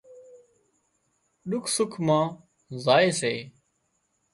ڏُک 1.49 1.65
سُک 1.75 1.91
مان 2.05 2.25
زائي 2.83 3.09
سي 3.19 3.33